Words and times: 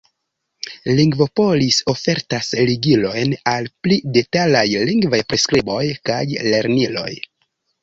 Lingvopolis 0.99 1.77
ofertas 1.93 2.49
ligilojn 2.71 3.37
al 3.53 3.69
pli 3.85 3.99
detalaj 4.17 4.65
lingvaj 4.91 5.23
priskriboj 5.35 5.85
kaj 6.11 6.21
lerniloj. 6.51 7.09